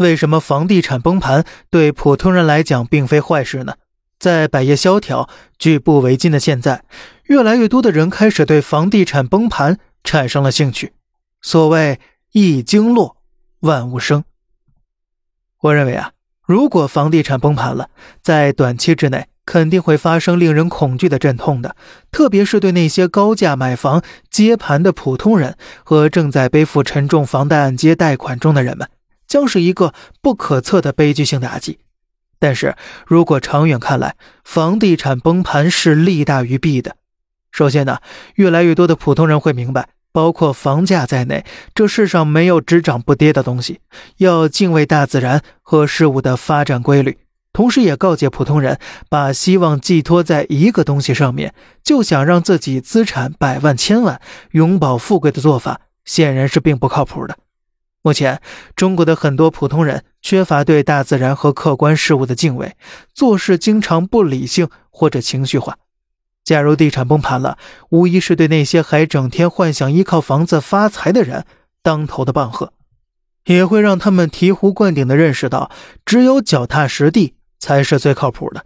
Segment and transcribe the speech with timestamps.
[0.00, 3.74] 为什么房地产崩盘对普通人来讲并非坏事呢？
[4.18, 6.84] 在百业萧条、举步维艰的现在，
[7.24, 10.94] 越来越多的人开始对房地产崩盘产生了兴趣。
[11.42, 12.00] 所谓
[12.32, 13.18] “一经落，
[13.60, 14.24] 万物生”。
[15.64, 16.12] 我认为啊，
[16.46, 17.90] 如果房地产崩盘了，
[18.22, 21.76] 在短期之内肯定会发生令人恐惧的阵痛的，
[22.10, 28.88] 特别是对那些高价买房接盘的普通人和正在背负沉重房贷按揭贷款中的人们。
[29.30, 31.78] 将是一个不可测的悲剧性打击，
[32.40, 32.74] 但是
[33.06, 36.96] 如果长远看来，房地产崩盘是利大于弊的。
[37.52, 37.98] 首先呢，
[38.34, 43.78] 越来越多的普通人会明白，包括房价在内，这世上没有只涨不跌的东西，
[44.16, 47.18] 要敬畏大自然和事物的发展规律。
[47.52, 57.36] 同时，也告诫普通人，把希望寄托在一个东西上面，就想让自己资产百万千万，永保富贵的做法，显然是并不靠谱的。
[58.02, 58.40] 目前，
[58.74, 62.74] 中国的很多普通人缺乏对大自然和客观事物的敬畏，
[63.12, 65.76] 做事经常不理性或者情绪化。
[66.42, 67.58] 假如地产崩盘了，
[67.90, 71.44] 无疑是对那些还整天幻想依靠房子发财的人
[71.82, 72.72] 当头的棒喝，
[73.44, 75.70] 也会让他们醍醐灌顶的认识到，
[76.06, 78.64] 只有脚踏实地才是最靠谱的。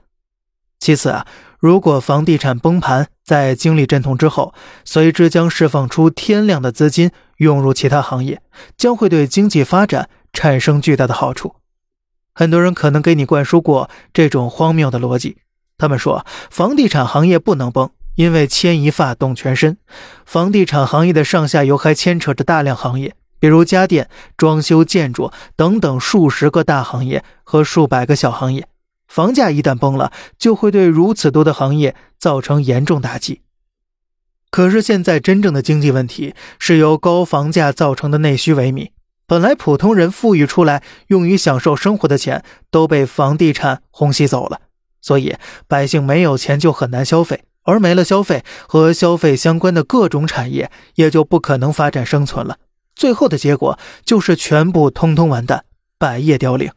[0.78, 1.26] 其次啊。
[1.58, 4.52] 如果房地产崩盘，在经历阵痛之后，
[4.84, 8.40] 随之将释放出天量的资金涌入其他行业，
[8.76, 11.56] 将会对经济发展产生巨大的好处。
[12.34, 15.38] 很多人可能给你灌输过这种荒谬的逻辑，
[15.78, 19.76] 他们说房地产行业不能崩，因为牵一发动全身。
[20.26, 28.66] 房地产行业的上下游还牵扯着大量行业，比如家电、装修、建筑等等数十个大行业和数百个小行业。
[29.06, 33.42] 房价一旦崩了，就会对如此多的行业造成严重打击。
[34.54, 38.90] 可是现在真正的经济问题是由高房价造成的内需萎靡。
[39.26, 44.60] 本来普通人富裕出来用于享受生活的钱都被房地产虹吸走了，
[45.00, 45.34] 所以
[45.66, 52.58] 百姓没有钱就很难消费，而没了消费和消费相关的各种产业也就不可能发展生存了。
[52.94, 55.64] 最后的结果就是全部通通完蛋，
[55.98, 56.70] 百业凋零。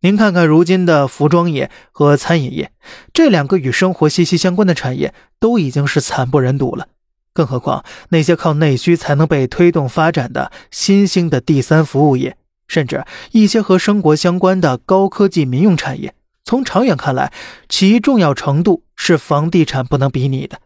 [0.00, 2.70] 您看看，如今的服装业和餐饮业
[3.12, 6.86] 这两个与生活息息相关的产业，都已经是惨不忍睹了。
[7.32, 12.36] 更何况那些靠内需才能被推动发展的新兴的第三服务业，
[12.68, 17.32] 甚至一些和生活相关的高科技民用产业，从长远看来，
[17.68, 20.60] 其重要程度是房地产不能比拟的。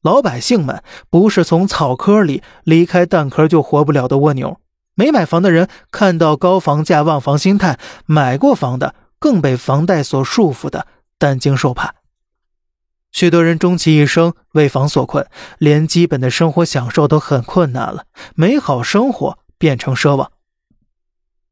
[0.00, 4.58] 老百姓们不是从草窠里离开蛋壳就活不了的蜗牛。
[4.94, 10.86] 没买房的人看到高房价望房心态，买过房的更被房贷所束缚的
[11.18, 11.94] 担惊受怕。
[13.10, 15.26] 许多人终其一生为房所困，
[15.58, 20.32] 连基本的生活享受都很困难了，美好生活变成奢望。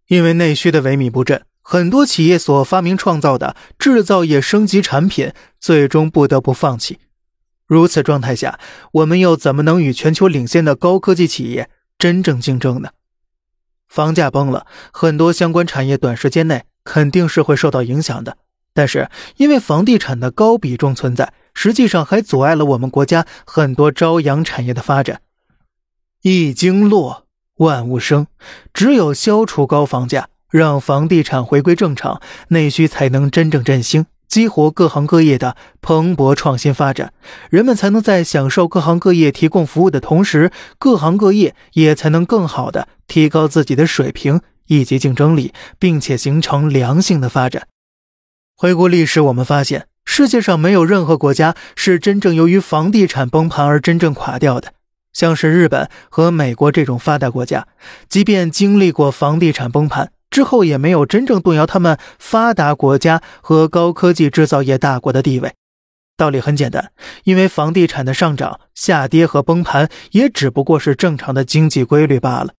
[0.08, 6.98] 因为内需的萎靡不振，很多企业所发明创造的制造业升级产品，最终不得不放弃。
[7.66, 8.58] 如此状态下，
[8.92, 12.88] 我们又怎么能与全球领先的高科技企业真正竞争呢？
[13.90, 18.38] 房价崩了，很多相关产业短时间内肯定是会受到影响的。
[18.72, 25.22] 但是，因为房地产的高比重存在，实际上还阻碍了我们国家很多朝阳产业的发展。
[26.22, 28.28] 一经落，万物生。
[28.72, 34.06] 只有消除高房价，让房地产回归正常，内需才能真正振兴。
[34.30, 37.12] 激活各行各业的蓬勃创新发展，
[37.50, 47.66] 人们才能在享受各行各业提供服务的同时，各行各业也才能更好的提高自己的水平以及竞争力，并且形成良性的发展。
[48.56, 54.74] 回顾历史，我们发现世界上没有任何国家是真正由于房地产崩盘而真正垮掉的。
[55.12, 57.66] 像是日本和美国这种发达国家，
[58.08, 60.12] 即便经历过房地产崩盘。
[60.30, 65.52] 之后也没有真正动摇他们发达国家和高科技制造业大国的地位。
[66.16, 66.92] 道理很简单，
[67.24, 72.52] 因为房地产的上涨、下跌和崩盘也只不过是正常的经济规律罢了。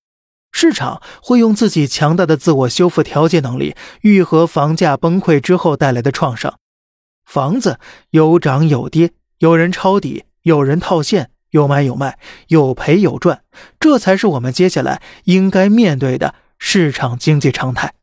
[0.52, 6.56] 市场会用自己强大的自我修复调节能力，愈合房价崩溃之后带来的创伤。
[7.24, 7.80] 房子
[8.10, 12.18] 有涨有跌，有人抄底，有人套现，有买有卖，
[12.48, 13.44] 有赔有赚，
[13.80, 16.36] 这才是我们接下来应该面对的。
[16.64, 17.96] 市场经济常态，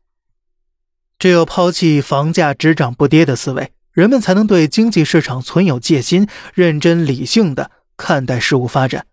[1.17, 9.07] 只有抛弃房价只涨不跌的思维，人们才能对经济市场存有戒心，认真理性的看待事物发展。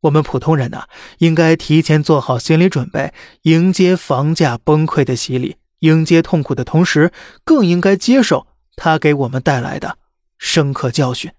[0.00, 0.88] 我们普通人呢，
[1.18, 3.12] 应该提前做好心理准备，
[3.42, 7.12] 迎接房价崩溃的洗礼，迎接痛苦的同时，
[7.44, 9.98] 更应该接受它给我们带来的
[10.38, 11.30] 深刻教训。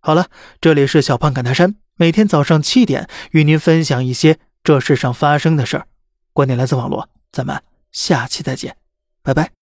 [0.00, 0.26] 好了，
[0.60, 5.86] 这里是小胖侃大山，每天早上七点与您分享一些这世上发生的事儿。
[6.32, 8.76] 观点来自网络，咱们下期再见，
[9.22, 9.61] 拜拜。